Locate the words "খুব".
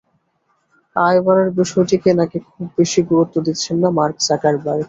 2.47-2.67